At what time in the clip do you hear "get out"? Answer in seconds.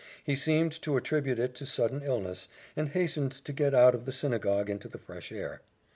3.53-3.93